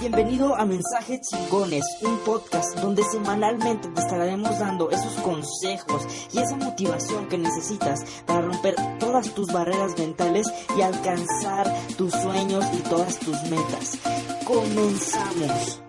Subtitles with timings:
[0.00, 6.54] Bienvenido a Mensajes Chingones, un podcast donde semanalmente te estaremos dando esos consejos y esa
[6.54, 11.66] motivación que necesitas para romper todas tus barreras mentales y alcanzar
[11.96, 13.98] tus sueños y todas tus metas.
[14.44, 15.82] Comenzamos.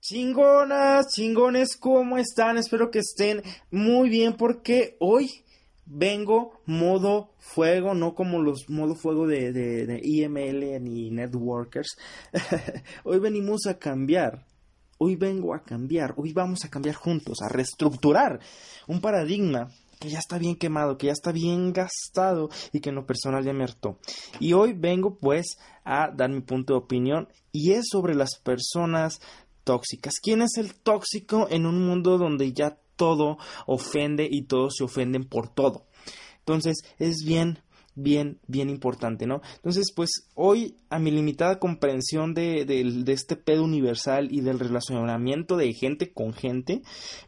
[0.00, 2.58] Chingonas, chingones, ¿cómo están?
[2.58, 3.42] Espero que estén
[3.72, 5.44] muy bien porque hoy
[5.90, 11.96] vengo modo fuego, no como los modo fuego de, de, de IML ni Networkers.
[13.04, 14.46] hoy venimos a cambiar.
[14.98, 16.14] Hoy vengo a cambiar.
[16.16, 18.40] Hoy vamos a cambiar juntos, a reestructurar
[18.86, 22.96] un paradigma que ya está bien quemado, que ya está bien gastado y que en
[22.96, 23.98] lo personal ya me hartó.
[24.40, 29.20] Y hoy vengo pues a dar mi punto de opinión y es sobre las personas
[29.64, 30.14] tóxicas.
[30.22, 35.24] ¿Quién es el tóxico en un mundo donde ya todo ofende y todos se ofenden
[35.24, 35.86] por todo?
[36.40, 37.60] Entonces es bien,
[37.94, 39.42] bien, bien importante, ¿no?
[39.56, 45.56] Entonces, pues hoy a mi limitada comprensión de, de, este pedo universal y del relacionamiento
[45.56, 46.82] de gente con gente,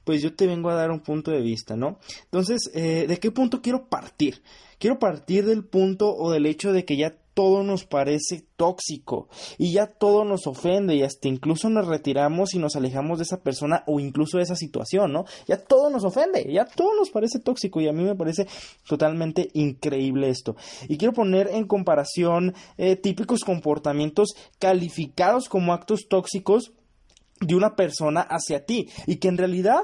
[0.05, 1.99] pues yo te vengo a dar un punto de vista, ¿no?
[2.25, 4.43] Entonces, eh, ¿de qué punto quiero partir?
[4.79, 9.73] Quiero partir del punto o del hecho de que ya todo nos parece tóxico y
[9.73, 13.83] ya todo nos ofende y hasta incluso nos retiramos y nos alejamos de esa persona
[13.87, 15.25] o incluso de esa situación, ¿no?
[15.49, 18.47] Ya todo nos ofende, ya todo nos parece tóxico y a mí me parece
[18.87, 20.55] totalmente increíble esto.
[20.87, 26.73] Y quiero poner en comparación eh, típicos comportamientos calificados como actos tóxicos
[27.41, 29.83] de una persona hacia ti y que en realidad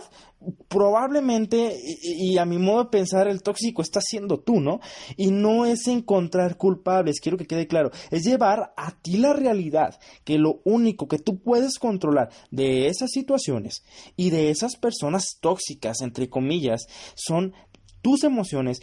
[0.69, 4.81] probablemente y, a mi modo de pensar el tóxico está siendo tú, ¿no?
[5.17, 9.99] Y no es encontrar culpables, quiero que quede claro, es llevar a ti la realidad,
[10.25, 13.83] que lo único que tú puedes controlar de esas situaciones
[14.17, 17.55] y de esas personas tóxicas, entre comillas, son
[18.03, 18.81] tus emociones,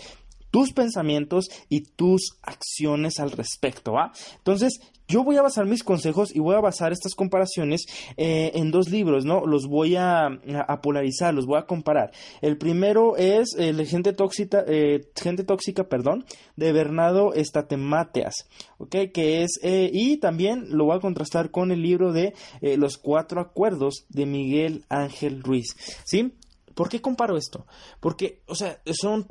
[0.54, 4.12] tus pensamientos y tus acciones al respecto, ¿va?
[4.38, 7.88] Entonces, yo voy a basar mis consejos y voy a basar estas comparaciones
[8.18, 9.48] eh, en dos libros, ¿no?
[9.48, 10.30] Los voy a,
[10.84, 12.12] polarizar, los voy a comparar.
[12.44, 16.24] El primero es eh, Gente Tóxica, eh, Gente Tóxica, perdón,
[16.56, 18.48] de Bernardo Estatemateas,
[18.78, 18.96] ¿ok?
[19.12, 24.06] Que es, y también lo voy a contrastar con el libro de Los Cuatro Acuerdos
[24.10, 25.76] de Miguel Ángel Ruiz,
[26.06, 26.36] ¿sí?
[26.76, 27.66] ¿Por qué comparo esto?
[28.00, 29.28] Porque, o sea, son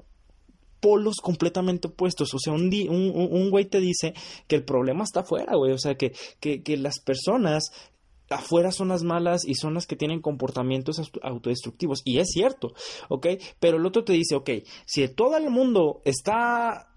[0.82, 2.34] polos completamente opuestos.
[2.34, 4.15] O sea, un, un, güey te dice
[4.48, 5.72] que el problema está afuera, güey.
[5.72, 7.70] O sea, que, que, que las personas
[8.28, 12.03] afuera son las malas y son las que tienen comportamientos autodestructivos.
[12.04, 12.75] Y es cierto,
[13.09, 13.28] ¿ok?
[13.60, 14.50] Pero el otro te dice, ok,
[14.84, 16.88] si todo el mundo está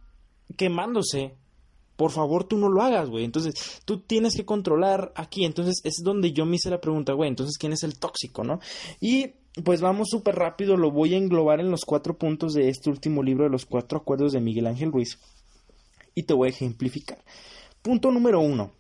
[0.58, 1.36] quemándose,
[1.96, 3.24] por favor tú no lo hagas, güey.
[3.24, 5.46] Entonces, tú tienes que controlar aquí.
[5.46, 8.60] Entonces, es donde yo me hice la pregunta, güey, entonces, ¿quién es el tóxico, no?
[9.00, 12.90] Y pues vamos súper rápido, lo voy a englobar en los cuatro puntos de este
[12.90, 15.20] último libro de los cuatro acuerdos de Miguel Ángel Ruiz.
[16.14, 17.24] Y te voy a ejemplificar.
[17.82, 18.74] Punto número uno.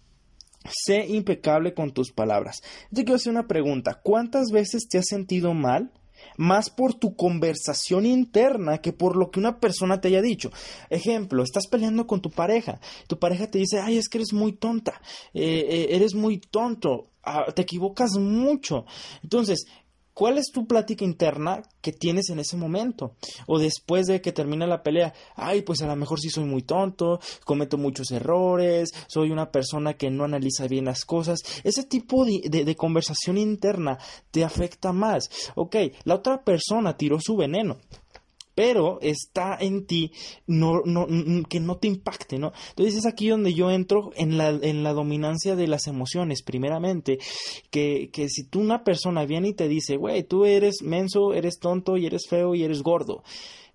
[0.67, 2.61] Sé impecable con tus palabras.
[2.91, 4.01] Yo quiero hacer una pregunta.
[4.03, 5.91] ¿Cuántas veces te has sentido mal?
[6.37, 10.51] más por tu conversación interna que por lo que una persona te haya dicho.
[10.89, 14.53] Ejemplo, estás peleando con tu pareja, tu pareja te dice, ay, es que eres muy
[14.53, 15.01] tonta,
[15.33, 18.85] eh, eh, eres muy tonto, ah, te equivocas mucho.
[19.23, 19.65] Entonces,
[20.15, 23.15] ¿Cuál es tu plática interna que tienes en ese momento?
[23.47, 26.61] O después de que termina la pelea, ay, pues a lo mejor sí soy muy
[26.61, 31.39] tonto, cometo muchos errores, soy una persona que no analiza bien las cosas.
[31.65, 33.99] Ese tipo de, conversación interna
[34.31, 35.29] te afecta más.
[35.55, 35.75] Ok,
[36.05, 37.75] la otra persona tiró su veneno
[38.55, 40.11] pero está en ti
[40.47, 40.81] no,
[41.47, 42.53] que no te impacte, ¿no?
[42.69, 47.19] Entonces es aquí donde yo entro en la, en la dominancia de las emociones, primeramente,
[47.69, 51.59] que, que si tú una persona viene y te dice, güey, tú eres menso, eres
[51.59, 53.23] tonto y eres feo y eres gordo,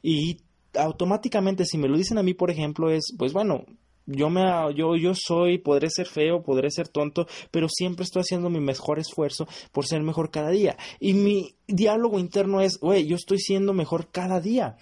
[0.03, 0.38] y
[0.75, 3.65] automáticamente si me lo dicen a mí, por ejemplo, es, pues bueno,
[4.11, 4.43] yo me
[4.75, 8.99] yo yo soy podré ser feo podré ser tonto pero siempre estoy haciendo mi mejor
[8.99, 13.73] esfuerzo por ser mejor cada día y mi diálogo interno es güey yo estoy siendo
[13.73, 14.77] mejor cada día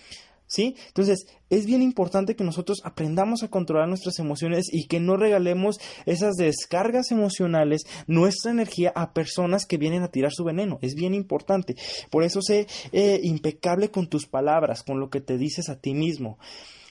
[0.51, 0.77] ¿Sí?
[0.87, 5.79] Entonces, es bien importante que nosotros aprendamos a controlar nuestras emociones y que no regalemos
[6.07, 10.79] esas descargas emocionales, nuestra energía a personas que vienen a tirar su veneno.
[10.81, 11.77] Es bien importante.
[12.11, 15.93] Por eso sé eh, impecable con tus palabras, con lo que te dices a ti
[15.93, 16.39] mismo.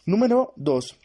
[0.05, 0.95] Número dos,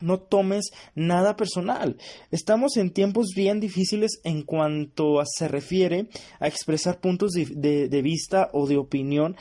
[0.00, 1.96] no tomes nada personal.
[2.30, 6.08] Estamos en tiempos bien difíciles en cuanto se refiere
[6.40, 9.36] a expresar puntos de, vista o de opinión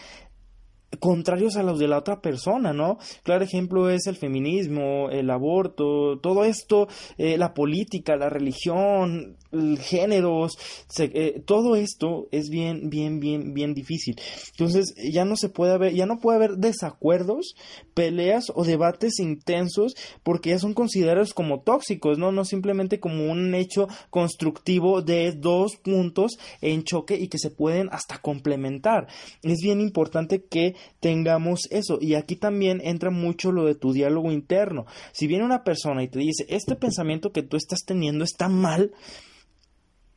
[0.99, 2.97] contrarios a los de la otra persona, ¿no?
[3.23, 6.87] Claro ejemplo es el feminismo, el aborto, todo esto,
[7.17, 9.35] eh, la política, la religión,
[9.79, 10.57] géneros,
[10.99, 14.19] eh, todo esto es bien, bien, bien, bien difícil.
[14.51, 17.55] Entonces ya no se puede haber, ya no puede haber desacuerdos,
[17.93, 22.31] peleas o debates intensos porque ya son considerados como tóxicos, ¿no?
[22.31, 27.89] No simplemente como un hecho constructivo de dos puntos en choque y que se pueden
[27.91, 29.07] hasta complementar.
[29.43, 31.97] Es bien importante que tengamos eso.
[32.01, 34.85] Y aquí también entra mucho lo de tu diálogo interno.
[35.11, 38.91] Si viene una persona y te dice, este pensamiento que tú estás teniendo está mal,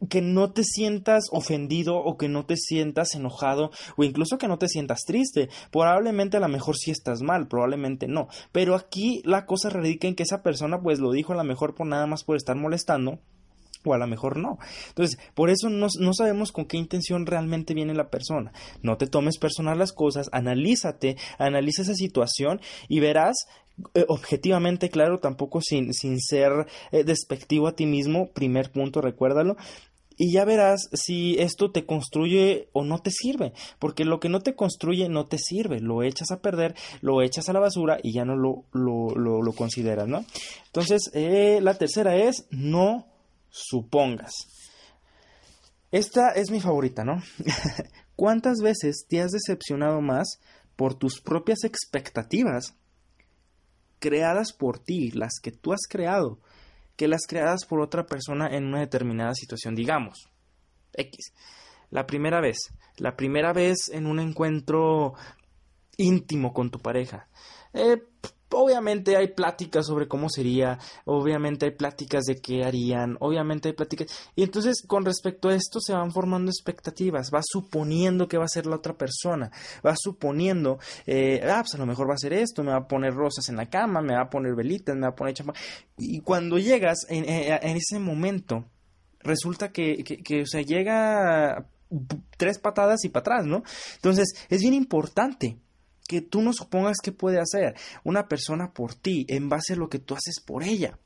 [0.08, 4.58] que no te sientas ofendido o que no te sientas enojado o incluso que no
[4.58, 5.48] te sientas triste.
[5.70, 8.28] Probablemente a lo mejor sí estás mal, probablemente no.
[8.52, 11.74] Pero aquí la cosa radica en que esa persona pues lo dijo a lo mejor
[11.74, 13.18] por nada más por estar molestando
[13.84, 14.58] o a lo mejor no.
[14.88, 18.52] Entonces, por eso no, sabemos con qué intención realmente viene la persona.
[18.82, 23.46] No te tomes personal las cosas, analízate, analiza esa situación y verás
[23.94, 29.56] eh, objetivamente, claro, tampoco sin, sin ser eh, despectivo a ti mismo, primer punto, recuérdalo,
[30.20, 34.40] y ya verás si esto te construye o no te sirve, porque lo que no
[34.40, 38.12] te construye no te sirve, lo echas a perder, lo echas a la basura y
[38.12, 40.26] ya no lo, lo, lo, consideras, ¿no?
[40.66, 43.06] Entonces, eh, la tercera es no
[43.48, 44.32] supongas.
[45.90, 47.22] Esta es mi favorita, ¿no?
[48.14, 50.38] ¿Cuántas veces te has decepcionado más
[50.76, 52.74] por tus propias expectativas
[54.00, 56.40] creadas por ti, las que tú has creado,
[57.00, 60.28] que las creadas por otra persona en una determinada situación, digamos?
[60.92, 61.32] X.
[61.88, 62.58] La primera vez,
[62.98, 65.14] la primera vez en un encuentro
[65.96, 67.26] íntimo con tu pareja.
[67.72, 68.02] Eh,
[68.52, 74.08] Obviamente hay pláticas sobre cómo sería, obviamente hay pláticas de qué harían, obviamente hay pláticas.
[74.34, 78.48] Y entonces con respecto a esto se van formando expectativas, vas suponiendo que va a
[78.48, 79.50] ser la otra persona,
[79.82, 82.88] vas suponiendo, eh, ah, pues a lo mejor va a ser esto, me va a
[82.88, 85.56] poner rosas en la cama, me va a poner velitas, me va a poner champán.
[85.96, 88.64] Y cuando llegas en, ese momento,
[89.20, 91.66] resulta que, que, que, o sea, llega
[92.36, 93.62] tres patadas y para atrás, ¿no?
[93.96, 95.58] Entonces es bien importante
[96.10, 99.88] que tú no supongas que puede hacer una persona por ti en base a lo
[99.88, 100.98] que tú haces por ella.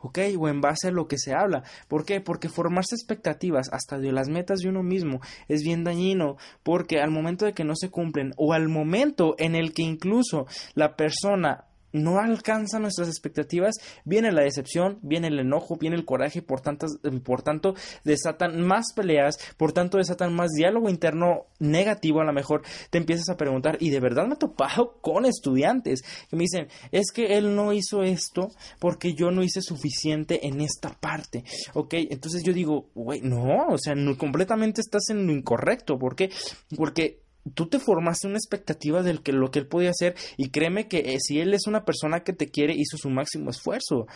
[0.00, 0.18] ¿ok?
[0.38, 1.62] O en base a lo que se habla.
[1.88, 2.20] ¿Por qué?
[2.20, 7.10] Porque formarse expectativas hasta de las metas de uno mismo es bien dañino, porque al
[7.10, 11.64] momento de que no se cumplen o al momento en el que incluso la persona
[11.94, 16.98] no alcanza nuestras expectativas, viene la decepción, viene el enojo, viene el coraje, por, tantas,
[17.24, 22.62] por tanto desatan más peleas, por tanto desatan más diálogo interno negativo, a lo mejor
[22.90, 26.68] te empiezas a preguntar, y de verdad me he topado con estudiantes que me dicen,
[26.90, 28.50] es que él no hizo esto
[28.80, 31.44] porque yo no hice suficiente en esta parte,
[31.74, 31.94] ¿ok?
[32.10, 36.30] Entonces yo digo, güey, no, o sea, completamente estás en lo incorrecto, ¿por qué?
[36.76, 40.98] Porque tú te formaste una expectativa de lo que él podía hacer y créeme que
[40.98, 44.06] eh, si él es una persona que te quiere hizo su máximo esfuerzo.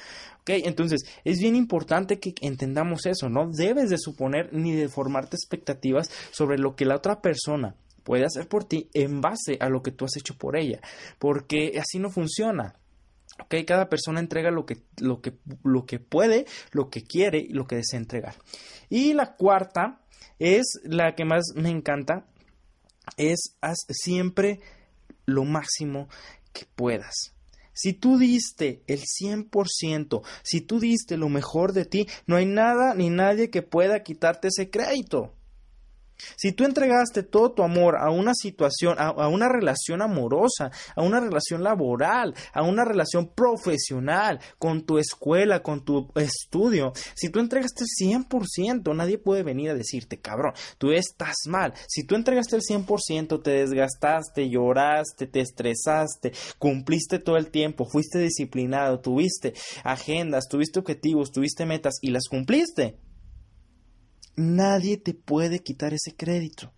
[0.41, 0.51] ¿Ok?
[0.65, 6.11] Entonces es bien importante que entendamos eso, no debes de suponer ni de formarte expectativas
[6.31, 9.93] sobre lo que la otra persona puede hacer por ti en base a lo que
[9.93, 10.81] tú has hecho por ella,
[11.19, 12.75] porque así no funciona.
[13.43, 13.55] ¿ok?
[13.67, 17.67] Cada persona entrega lo que, lo, que, lo que puede, lo que quiere y lo
[17.67, 18.35] que desea entregar.
[18.89, 20.01] Y la cuarta
[20.39, 22.25] es la que más me encanta
[23.17, 24.61] es haz siempre
[25.27, 26.09] lo máximo
[26.53, 27.35] que puedas.
[27.73, 32.95] Si tú diste el 100%, si tú diste lo mejor de ti, no hay nada
[32.95, 35.33] ni nadie que pueda quitarte ese crédito.
[36.37, 41.21] Si tú entregaste todo tu amor a una situación, a, una relación amorosa, a una
[41.21, 47.85] relación laboral, a una relación profesional, con tu escuela, con tu estudio, si tú entregaste
[47.85, 51.75] el 100%, nadie puede venir a decirte, cabrón, tú estás mal.
[51.89, 58.19] Si tú entregaste el 100%, te desgastaste, lloraste, te estresaste, cumpliste todo el tiempo, fuiste
[58.19, 62.97] disciplinado, tuviste agendas, tuviste objetivos, tuviste metas y las cumpliste
[64.39, 66.73] Nadie te puede quitar ese crédito.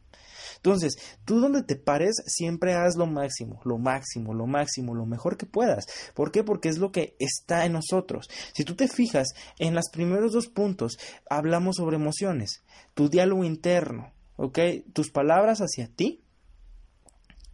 [0.56, 5.36] Entonces, tú donde te pares, siempre haz lo máximo, lo máximo, lo máximo, lo mejor
[5.36, 5.86] que puedas.
[6.14, 6.42] ¿Por qué?
[6.44, 8.28] Porque es lo que está en nosotros.
[8.54, 10.98] Si tú te fijas, en los primeros dos puntos
[11.28, 12.62] hablamos sobre emociones,
[12.94, 14.58] tu diálogo interno, ¿ok?
[14.92, 16.22] Tus palabras hacia ti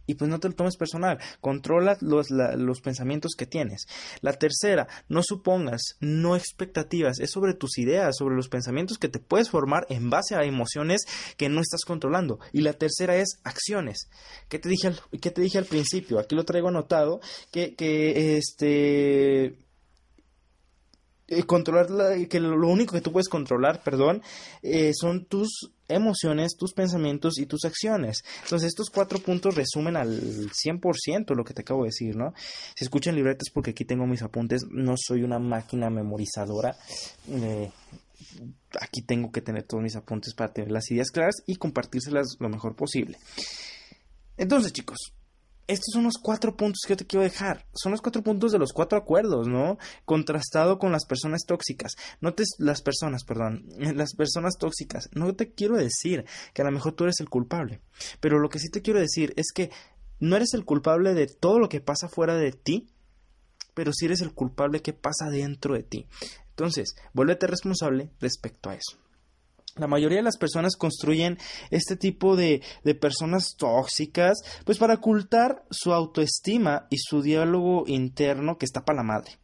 [0.07, 3.85] y pues no te lo tomes personal, controla los, los, pensamientos que tienes.
[4.21, 9.19] La tercera, no supongas, no expectativas, es sobre tus ideas, sobre los pensamientos que te
[9.19, 11.01] puedes formar en base a emociones
[11.35, 12.39] que no estás controlando.
[12.53, 14.09] Y la tercera es acciones.
[14.47, 16.19] ¿Qué te dije al, qué te dije al principio?
[16.19, 17.19] Aquí lo traigo anotado,
[17.51, 19.57] que, que este
[21.29, 21.87] eh, controlar
[22.29, 24.21] que lo único que tú puedes controlar, perdón,
[24.63, 28.23] eh, son tus emociones, tus pensamientos y tus acciones.
[28.43, 32.33] Entonces, estos cuatro puntos resumen al 100% lo que te acabo de decir, ¿no?
[32.75, 36.75] Si escuchan libretas porque aquí tengo mis apuntes, no soy una máquina memorizadora.
[38.79, 42.49] Aquí tengo que tener todos mis apuntes para tener las ideas claras y compartírselas lo
[42.49, 43.17] mejor posible.
[44.37, 45.13] Entonces, chicos,
[45.67, 47.65] estos son los cuatro puntos que yo te quiero dejar.
[47.73, 49.77] Son los cuatro puntos de los cuatro acuerdos, ¿no?
[50.05, 51.93] Contrastado con las personas tóxicas.
[52.21, 55.09] No te, las personas, perdón, las personas tóxicas.
[55.13, 57.81] No te quiero decir que a lo mejor tú eres el culpable.
[58.19, 59.69] Pero lo que sí te quiero decir es que
[60.19, 62.87] no eres el culpable de todo lo que pasa fuera de ti,
[63.73, 66.07] pero sí eres el culpable que pasa dentro de ti.
[66.49, 68.97] Entonces, vuélvete responsable respecto a eso.
[69.77, 71.37] La mayoría de las personas construyen
[71.71, 78.57] este tipo de, de, personas tóxicas, pues para ocultar su autoestima y su diálogo interno
[78.57, 79.37] que está para la madre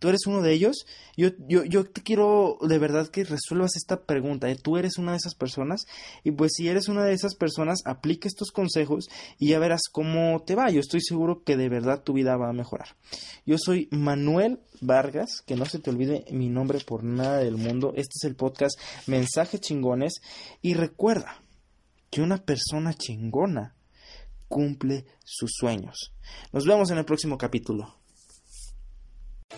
[0.00, 4.04] tú eres uno de ellos, yo, yo, yo te quiero de verdad que resuelvas esta
[4.04, 4.50] pregunta.
[4.50, 4.56] ¿eh?
[4.56, 5.86] ¿Tú eres una de esas personas?
[6.24, 10.42] Y pues si eres una de esas personas, aplica estos consejos y ya verás cómo
[10.44, 10.70] te va.
[10.70, 12.96] Yo estoy seguro que de verdad tu vida va a mejorar.
[13.46, 17.92] Yo soy Manuel Vargas, que no se te olvide mi nombre por nada del mundo.
[17.94, 20.14] Este es el podcast Mensaje Chingones.
[20.62, 21.42] Y recuerda
[22.10, 23.76] que una persona chingona
[24.48, 26.14] cumple sus sueños.
[26.52, 27.99] Nos vemos en el próximo capítulo.